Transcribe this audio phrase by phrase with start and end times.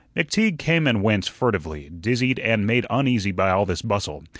[0.15, 4.23] McTeague came and went furtively, dizzied and made uneasy by all this bustle.